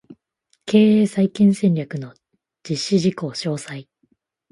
[0.65, 2.15] 経営再建戦略の
[2.67, 3.87] 実施事項詳細